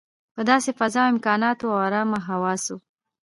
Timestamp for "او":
1.73-1.77